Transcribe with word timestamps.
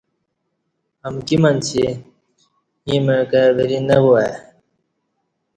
امکی 1.07 1.37
منچی 1.41 1.79
ایں 2.87 3.01
مع 3.05 3.19
کائی 3.29 3.49
وری 3.55 3.79
نہ 3.87 3.97
وا 4.03 4.15
آئی 4.21 4.33